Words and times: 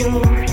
pure 0.00 0.49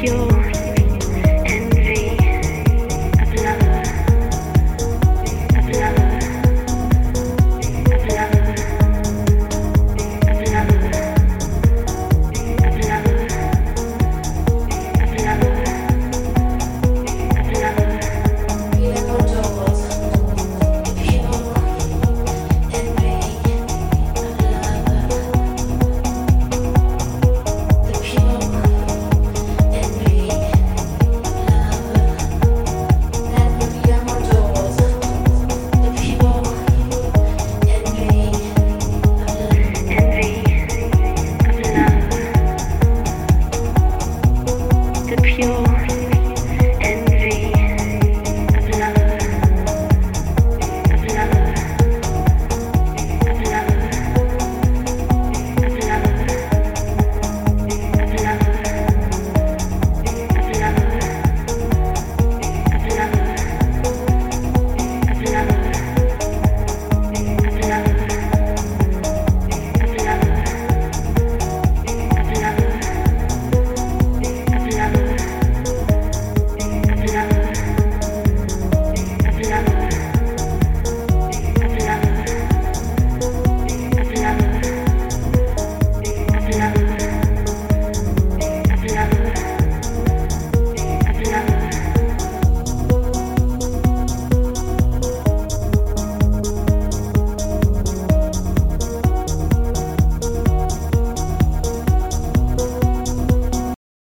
pure. 0.00 0.35